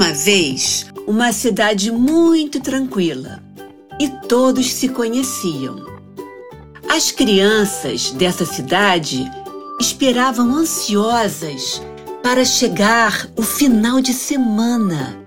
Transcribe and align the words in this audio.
Uma 0.00 0.14
vez 0.14 0.86
uma 1.06 1.30
cidade 1.30 1.92
muito 1.92 2.58
tranquila 2.58 3.42
e 4.00 4.08
todos 4.26 4.72
se 4.72 4.88
conheciam. 4.88 5.84
As 6.88 7.10
crianças 7.10 8.10
dessa 8.12 8.46
cidade 8.46 9.30
esperavam 9.78 10.54
ansiosas 10.54 11.82
para 12.22 12.46
chegar 12.46 13.28
o 13.36 13.42
final 13.42 14.00
de 14.00 14.14
semana 14.14 15.18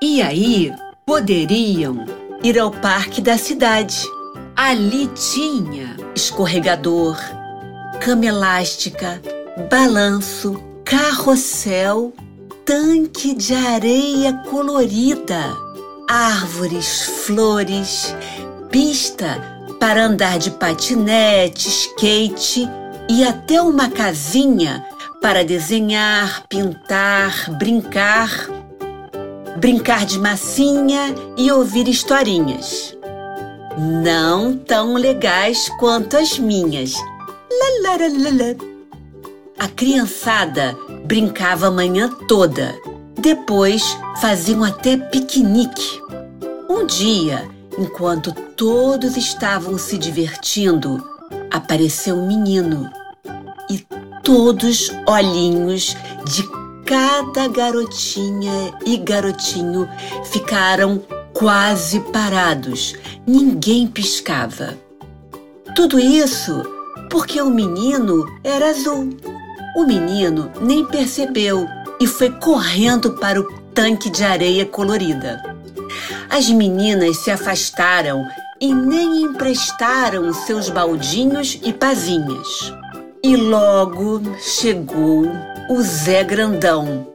e 0.00 0.22
aí 0.22 0.72
poderiam 1.04 2.04
ir 2.40 2.56
ao 2.56 2.70
parque 2.70 3.20
da 3.20 3.36
cidade. 3.36 4.06
Ali 4.54 5.08
tinha 5.08 5.96
escorregador, 6.14 7.18
cama 8.00 8.26
elástica, 8.26 9.20
balanço, 9.68 10.62
carrossel 10.84 12.12
tanque 12.64 13.34
de 13.34 13.54
areia 13.54 14.32
colorida, 14.48 15.54
árvores, 16.08 17.02
flores, 17.02 18.14
pista 18.70 19.42
para 19.78 20.06
andar 20.06 20.38
de 20.38 20.50
patinete, 20.50 21.68
skate 21.68 22.66
e 23.08 23.22
até 23.22 23.60
uma 23.60 23.90
casinha 23.90 24.84
para 25.20 25.44
desenhar, 25.44 26.44
pintar, 26.48 27.50
brincar, 27.58 28.48
brincar 29.58 30.06
de 30.06 30.18
massinha 30.18 31.14
e 31.36 31.52
ouvir 31.52 31.86
historinhas. 31.86 32.96
Não 33.76 34.56
tão 34.56 34.94
legais 34.94 35.68
quanto 35.78 36.16
as 36.16 36.38
minhas. 36.38 36.94
Lá. 36.94 37.94
A 39.58 39.68
criançada 39.68 40.76
brincava 41.04 41.68
a 41.68 41.70
manhã 41.70 42.08
toda. 42.26 42.74
Depois 43.18 43.96
faziam 44.20 44.64
até 44.64 44.96
piquenique. 44.96 46.00
Um 46.68 46.86
dia, 46.86 47.48
enquanto 47.78 48.32
todos 48.32 49.16
estavam 49.16 49.78
se 49.78 49.96
divertindo, 49.98 51.02
apareceu 51.50 52.16
um 52.16 52.26
menino. 52.26 52.90
E 53.70 53.84
todos 54.22 54.90
olhinhos 55.06 55.96
de 56.26 56.42
cada 56.84 57.48
garotinha 57.48 58.74
e 58.84 58.96
garotinho 58.96 59.88
ficaram 60.24 61.02
quase 61.32 62.00
parados. 62.00 62.94
Ninguém 63.26 63.86
piscava. 63.86 64.76
Tudo 65.74 65.98
isso 65.98 66.62
porque 67.10 67.40
o 67.40 67.50
menino 67.50 68.26
era 68.42 68.70
azul. 68.70 69.33
O 69.74 69.84
menino 69.84 70.50
nem 70.60 70.84
percebeu 70.84 71.66
e 72.00 72.06
foi 72.06 72.30
correndo 72.30 73.14
para 73.14 73.40
o 73.40 73.52
tanque 73.74 74.08
de 74.08 74.22
areia 74.22 74.64
colorida. 74.64 75.42
As 76.30 76.48
meninas 76.48 77.18
se 77.18 77.30
afastaram 77.30 78.24
e 78.60 78.72
nem 78.72 79.22
emprestaram 79.22 80.32
seus 80.32 80.70
baldinhos 80.70 81.60
e 81.62 81.72
pazinhas. 81.72 82.72
E 83.22 83.36
logo 83.36 84.22
chegou 84.38 85.24
o 85.68 85.82
Zé 85.82 86.22
Grandão, 86.22 87.08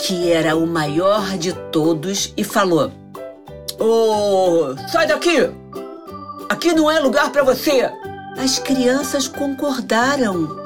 que 0.00 0.30
era 0.30 0.56
o 0.56 0.66
maior 0.66 1.38
de 1.38 1.52
todos, 1.70 2.32
e 2.36 2.44
falou: 2.44 2.92
Ô, 3.78 3.84
oh, 3.84 4.88
sai 4.88 5.06
daqui! 5.06 5.50
Aqui 6.48 6.72
não 6.72 6.90
é 6.90 7.00
lugar 7.00 7.30
para 7.30 7.42
você! 7.42 7.90
As 8.36 8.58
crianças 8.58 9.28
concordaram 9.28 10.61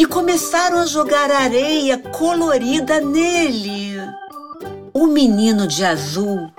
e 0.00 0.06
começaram 0.06 0.78
a 0.78 0.86
jogar 0.86 1.30
areia 1.30 1.98
colorida 1.98 3.02
nele. 3.02 4.00
O 4.94 5.06
menino 5.06 5.66
de 5.66 5.84
azul 5.84 6.50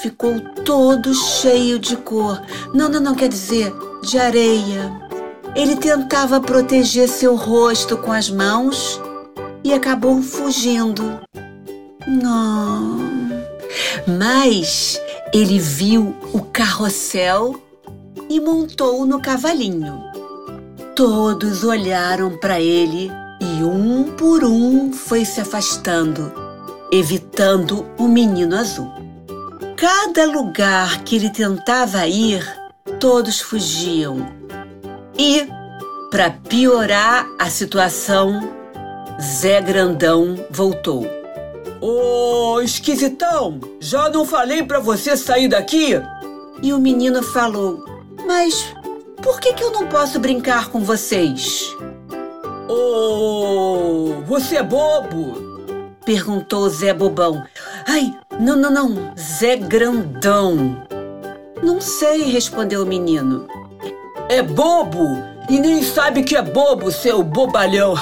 ficou 0.00 0.40
todo 0.64 1.14
cheio 1.14 1.78
de 1.78 1.96
cor. 1.96 2.42
Não, 2.74 2.88
não, 2.88 2.98
não 2.98 3.14
quer 3.14 3.28
dizer 3.28 3.72
de 4.02 4.18
areia. 4.18 4.90
Ele 5.54 5.76
tentava 5.76 6.40
proteger 6.40 7.08
seu 7.08 7.36
rosto 7.36 7.96
com 7.98 8.10
as 8.10 8.28
mãos 8.28 9.00
e 9.62 9.72
acabou 9.72 10.20
fugindo. 10.20 11.20
Não. 12.04 12.98
Mas 14.08 15.00
ele 15.32 15.60
viu 15.60 16.16
o 16.32 16.40
carrossel 16.40 17.62
e 18.28 18.40
montou 18.40 19.06
no 19.06 19.22
cavalinho. 19.22 20.07
Todos 20.98 21.62
olharam 21.62 22.36
para 22.36 22.60
ele 22.60 23.08
e 23.40 23.62
um 23.62 24.16
por 24.16 24.42
um 24.42 24.92
foi 24.92 25.24
se 25.24 25.40
afastando, 25.40 26.32
evitando 26.90 27.86
o 27.96 28.08
menino 28.08 28.56
azul. 28.56 28.90
Cada 29.76 30.26
lugar 30.26 31.04
que 31.04 31.14
ele 31.14 31.30
tentava 31.30 32.04
ir, 32.08 32.44
todos 32.98 33.40
fugiam. 33.40 34.28
E, 35.16 35.46
para 36.10 36.32
piorar 36.32 37.28
a 37.38 37.48
situação, 37.48 38.40
Zé 39.22 39.60
Grandão 39.60 40.34
voltou. 40.50 41.06
Ô, 41.80 42.54
oh, 42.54 42.60
esquisitão, 42.60 43.60
já 43.78 44.10
não 44.10 44.26
falei 44.26 44.64
para 44.64 44.80
você 44.80 45.16
sair 45.16 45.46
daqui? 45.46 45.90
E 46.60 46.72
o 46.72 46.80
menino 46.80 47.22
falou: 47.22 47.84
Mas 48.26 48.74
por 49.22 49.40
que, 49.40 49.52
que 49.52 49.62
eu 49.62 49.70
não 49.70 49.86
posso 49.86 50.18
brincar 50.18 50.68
com 50.70 50.80
vocês? 50.80 51.74
Oh, 52.68 54.14
você 54.26 54.56
é 54.56 54.62
bobo? 54.62 55.48
Perguntou 56.04 56.68
Zé 56.70 56.94
Bobão. 56.94 57.44
Ai, 57.86 58.14
não, 58.40 58.56
não, 58.56 58.70
não, 58.70 59.12
Zé 59.18 59.56
Grandão. 59.56 60.82
Não 61.62 61.80
sei, 61.80 62.22
respondeu 62.22 62.82
o 62.82 62.86
menino. 62.86 63.46
É 64.28 64.42
bobo 64.42 65.04
e 65.48 65.58
nem 65.58 65.82
sabe 65.82 66.22
que 66.22 66.36
é 66.36 66.42
bobo, 66.42 66.90
seu 66.90 67.22
bobalhão. 67.22 67.94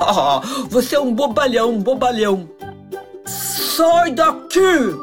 você 0.68 0.96
é 0.96 1.00
um 1.00 1.14
bobalhão, 1.14 1.70
um 1.70 1.80
bobalhão. 1.80 2.48
Sai 3.24 4.12
daqui! 4.12 4.94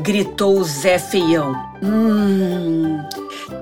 Gritou 0.00 0.58
o 0.58 0.64
Zé 0.64 0.98
Feião. 0.98 1.54
Hum, 1.82 3.02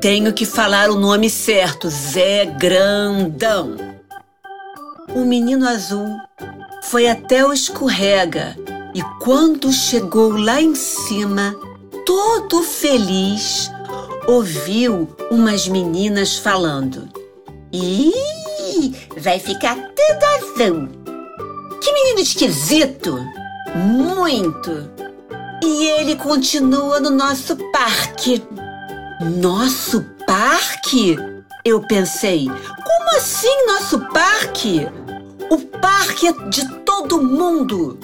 tenho 0.00 0.32
que 0.32 0.47
falar 0.47 0.91
o 0.91 0.94
nome 0.94 1.28
certo, 1.28 1.88
Zé 1.88 2.44
Grandão. 2.44 3.76
O 5.15 5.25
menino 5.25 5.66
azul 5.69 6.06
foi 6.82 7.09
até 7.09 7.44
o 7.44 7.53
escorrega 7.53 8.56
e 8.94 9.03
quando 9.21 9.72
chegou 9.72 10.37
lá 10.37 10.60
em 10.60 10.75
cima, 10.75 11.54
todo 12.06 12.62
feliz, 12.62 13.71
ouviu 14.27 15.09
umas 15.31 15.69
meninas 15.69 16.37
falando. 16.37 17.09
Ih, 17.72 18.95
vai 19.18 19.39
ficar 19.39 19.74
tudo 19.74 20.24
azul. 20.36 20.89
Que 21.80 21.92
menino 21.92 22.21
esquisito! 22.21 23.18
Muito! 23.74 24.91
E 25.62 25.86
ele 25.86 26.16
continua 26.16 27.01
no 27.01 27.10
nosso 27.10 27.57
parque. 27.72 28.42
Nosso 29.20 30.03
parque? 30.24 31.16
Eu 31.65 31.80
pensei. 31.80 32.47
Como 32.47 33.16
assim 33.16 33.66
nosso 33.66 33.98
parque? 34.10 34.86
O 35.50 35.59
parque 35.59 36.28
é 36.28 36.32
de 36.48 36.68
todo 36.84 37.20
mundo. 37.20 37.98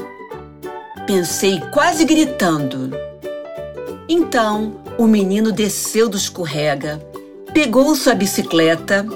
Pensei 1.07 1.61
quase 1.73 2.05
gritando. 2.05 2.91
Então, 4.09 4.81
o 4.99 5.07
menino 5.07 5.53
desceu 5.53 6.09
do 6.09 6.17
escorrega, 6.17 7.01
pegou 7.53 7.95
sua 7.95 8.17
bicicleta, 8.17 9.07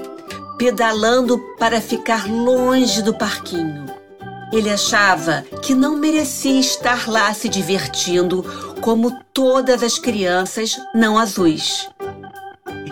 pedalando 0.57 1.37
para 1.59 1.81
ficar 1.81 2.29
longe 2.31 3.01
do 3.01 3.13
parquinho. 3.13 3.85
Ele 4.53 4.69
achava 4.69 5.43
que 5.61 5.75
não 5.75 5.97
merecia 5.97 6.59
estar 6.59 7.09
lá 7.09 7.33
se 7.33 7.49
divertindo 7.49 8.68
como 8.81 9.11
todas 9.33 9.83
as 9.83 9.97
crianças 9.97 10.77
não 10.93 11.17
azuis. 11.17 11.89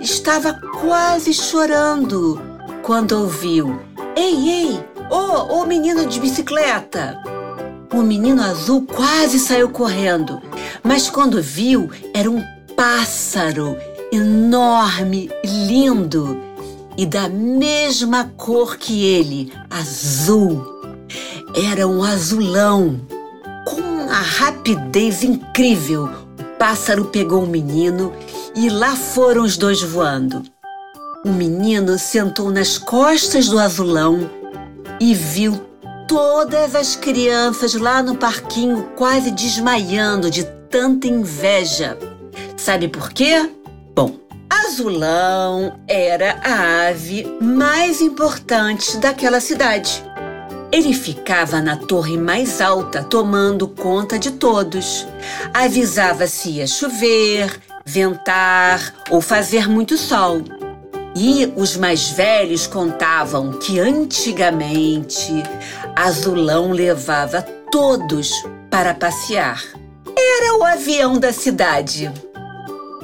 Estava 0.01 0.54
quase 0.81 1.34
chorando 1.34 2.42
quando 2.84 3.13
ouviu: 3.13 3.80
Ei, 4.16 4.50
ei, 4.50 4.86
ô, 5.10 5.16
oh, 5.16 5.62
oh, 5.62 5.66
menino 5.66 6.06
de 6.06 6.19
bicicleta! 6.19 7.22
O 7.94 8.01
menino 8.04 8.42
azul 8.44 8.86
quase 8.86 9.39
saiu 9.39 9.69
correndo, 9.69 10.42
mas 10.84 11.10
quando 11.10 11.42
viu, 11.42 11.89
era 12.13 12.30
um 12.30 12.44
pássaro 12.75 13.78
enorme, 14.12 15.31
lindo 15.44 16.39
e 16.98 17.06
da 17.06 17.30
mesma 17.30 18.31
cor 18.36 18.78
que 18.78 19.04
ele, 19.06 19.54
azul. 19.69 20.66
Era 21.56 21.88
um 21.88 22.04
azulão. 22.04 23.00
Uma 24.07 24.21
rapidez 24.21 25.21
incrível, 25.21 26.06
o 26.39 26.44
pássaro 26.57 27.04
pegou 27.04 27.44
o 27.44 27.45
menino 27.45 28.13
e 28.56 28.69
lá 28.69 28.95
foram 28.95 29.44
os 29.44 29.57
dois 29.57 29.81
voando. 29.81 30.44
O 31.25 31.30
menino 31.30 32.00
sentou 32.00 32.50
nas 32.50 32.77
costas 32.77 33.50
do 33.50 33.59
azulão 33.59 34.31
e 34.98 35.13
viu 35.13 35.59
todas 36.07 36.74
as 36.74 36.95
crianças 36.95 37.74
lá 37.74 38.01
no 38.01 38.15
parquinho 38.15 38.89
quase 38.95 39.30
desmaiando 39.30 40.31
de 40.31 40.45
tanta 40.69 41.06
inveja. 41.06 41.98
Sabe 42.56 42.88
por 42.88 43.12
quê? 43.12 43.51
Bom, 43.94 44.15
Azulão 44.50 45.77
era 45.86 46.39
a 46.45 46.88
ave 46.88 47.27
mais 47.42 48.00
importante 48.00 48.95
daquela 49.00 49.42
cidade. 49.42 50.01
Ele 50.72 50.94
ficava 50.94 51.62
na 51.62 51.78
torre 51.78 52.18
mais 52.18 52.60
alta, 52.60 53.04
tomando 53.04 53.68
conta 53.68 54.19
de 54.19 54.31
todos. 54.31 55.08
Avisava 55.54 56.28
se 56.28 56.52
ia 56.52 56.68
chover, 56.68 57.60
ventar 57.86 58.94
ou 59.10 59.22
fazer 59.22 59.69
muito 59.69 59.98
sol. 59.98 60.42
E 61.16 61.52
os 61.56 61.78
mais 61.78 62.10
velhos 62.10 62.68
contavam 62.68 63.54
que 63.54 63.80
antigamente 63.80 65.31
Azulão 65.96 66.72
levava 66.72 67.42
todos 67.72 68.31
para 68.70 68.94
passear. 68.94 69.63
Era 70.16 70.58
o 70.58 70.63
avião 70.63 71.18
da 71.18 71.31
cidade. 71.31 72.12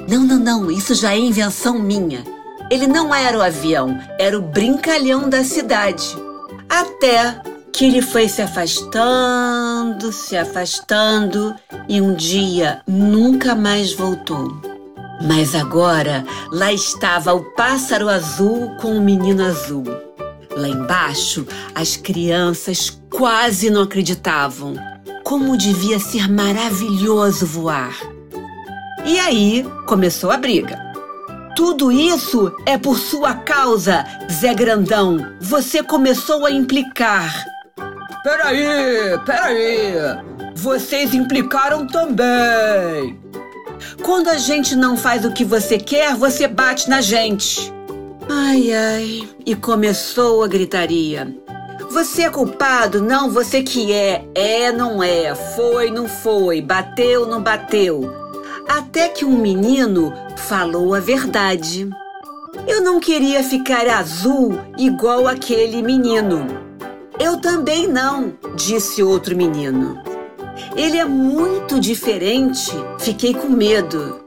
Não, 0.08 0.22
não, 0.22 0.38
não, 0.38 0.70
isso 0.70 0.94
já 0.94 1.14
é 1.14 1.18
invenção 1.18 1.80
minha. 1.80 2.24
Ele 2.70 2.88
não 2.88 3.16
era 3.16 3.38
o 3.38 3.42
avião, 3.42 3.98
era 4.20 4.38
o 4.38 4.42
brincalhão 4.42 5.30
da 5.30 5.44
cidade. 5.44 6.16
Até 6.70 7.42
que 7.74 7.86
ele 7.86 8.02
foi 8.02 8.30
se 8.30 8.42
afastando, 8.42 10.12
se 10.12 10.38
afastando 10.38 11.56
e 11.90 12.00
um 12.00 12.14
dia 12.14 12.82
nunca 12.88 13.56
mais 13.56 13.94
voltou. 13.94 14.62
Mas 15.28 15.56
agora 15.56 16.24
lá 16.52 16.72
estava 16.72 17.34
o 17.34 17.44
pássaro 17.56 18.10
azul 18.10 18.76
com 18.80 18.96
o 18.96 19.02
menino 19.02 19.44
azul. 19.44 19.84
Lá 20.56 20.68
embaixo, 20.68 21.48
as 21.74 21.98
crianças 21.98 23.02
quase 23.10 23.72
não 23.72 23.82
acreditavam. 23.82 24.76
Como 25.24 25.58
devia 25.58 26.00
ser 26.00 26.30
maravilhoso 26.30 27.46
voar! 27.46 27.98
E 29.06 29.20
aí 29.20 29.66
começou 29.88 30.30
a 30.30 30.38
briga. 30.38 30.80
Tudo 31.56 31.92
isso 31.92 32.52
é 32.66 32.78
por 32.78 32.98
sua 33.00 33.34
causa, 33.34 34.06
Zé 34.32 34.54
Grandão. 34.54 35.36
Você 35.40 35.82
começou 35.82 36.46
a 36.46 36.52
implicar. 36.52 37.46
Peraí, 38.24 39.20
peraí. 39.26 39.94
Vocês 40.56 41.14
implicaram 41.14 41.86
também. 41.86 43.20
Quando 44.02 44.30
a 44.30 44.38
gente 44.38 44.76
não 44.76 44.96
faz 44.96 45.26
o 45.26 45.32
que 45.32 45.44
você 45.44 45.78
quer, 45.78 46.16
você 46.16 46.48
bate 46.48 46.90
na 46.90 47.02
gente. 47.02 47.74
Ai, 48.30 48.74
ai. 48.74 49.30
E 49.46 49.56
começou 49.56 50.44
a 50.44 50.48
gritaria. 50.48 51.36
Você 51.92 52.24
é 52.24 52.30
culpado? 52.30 53.02
Não, 53.02 53.30
você 53.30 53.62
que 53.62 53.92
é. 53.92 54.26
É, 54.34 54.72
não 54.72 55.04
é. 55.04 55.36
Foi, 55.36 55.92
não 55.92 56.08
foi. 56.08 56.62
Bateu, 56.62 57.28
não 57.28 57.42
bateu 57.42 58.24
até 58.68 59.10
que 59.10 59.26
um 59.26 59.38
menino 59.38 60.14
falou 60.36 60.94
a 60.94 61.00
verdade. 61.00 61.90
Eu 62.68 62.82
não 62.82 63.00
queria 63.00 63.44
ficar 63.44 63.88
azul 63.88 64.60
igual 64.78 65.28
aquele 65.28 65.82
menino. 65.82 66.73
Eu 67.24 67.38
também 67.38 67.88
não, 67.88 68.34
disse 68.54 69.02
outro 69.02 69.34
menino. 69.34 69.98
Ele 70.76 70.98
é 70.98 71.06
muito 71.06 71.80
diferente, 71.80 72.70
fiquei 73.00 73.34
com 73.34 73.48
medo. 73.48 74.26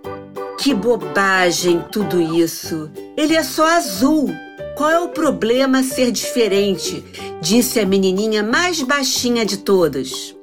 Que 0.59 0.73
bobagem 0.73 1.85
tudo 1.93 2.19
isso. 2.19 2.91
Ele 3.15 3.37
é 3.37 3.43
só 3.43 3.67
azul. 3.67 4.35
Qual 4.79 4.91
é 4.91 4.99
o 4.99 5.11
problema 5.11 5.83
ser 5.83 6.11
diferente? 6.11 7.05
Disse 7.43 7.81
a 7.81 7.85
menininha 7.85 8.43
mais 8.43 8.81
baixinha 8.81 9.45
de 9.45 9.59
todas. 9.59 10.35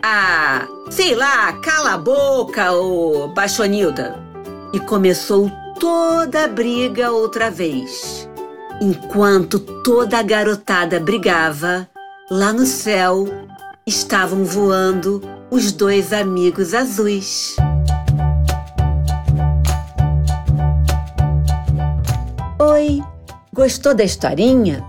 Ah, 0.00 0.68
sei 0.88 1.16
lá, 1.16 1.54
cala 1.54 1.94
a 1.94 1.98
boca, 1.98 2.72
ô 2.72 3.26
Baixonilda. 3.34 4.16
E 4.72 4.78
começou 4.78 5.50
toda 5.80 6.44
a 6.44 6.48
briga 6.48 7.10
outra 7.10 7.50
vez. 7.50 8.28
Enquanto 8.80 9.58
toda 9.58 10.18
a 10.20 10.22
garotada 10.22 11.00
brigava, 11.00 11.88
lá 12.30 12.52
no 12.52 12.66
céu 12.66 13.28
estavam 13.86 14.44
voando 14.44 15.22
os 15.48 15.70
dois 15.70 16.12
amigos 16.12 16.74
azuis. 16.74 17.54
Oi, 22.58 23.00
gostou 23.52 23.94
da 23.94 24.02
historinha? 24.02 24.84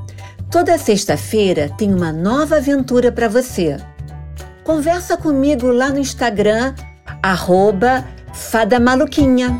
Toda 0.50 0.78
sexta-feira 0.80 1.70
tem 1.78 1.94
uma 1.94 2.12
nova 2.12 2.58
aventura 2.58 3.12
para 3.12 3.28
você. 3.28 3.78
Conversa 4.64 5.16
comigo 5.16 5.68
lá 5.68 5.90
no 5.90 6.00
Instagram, 6.00 6.74
arroba 7.22 8.04
Fada 8.34 8.80
Maluquinha. 8.80 9.56